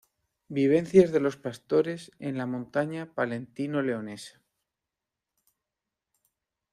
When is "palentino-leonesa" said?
3.13-4.41